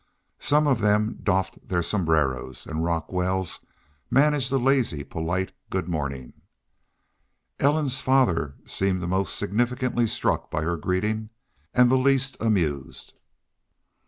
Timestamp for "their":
1.69-1.83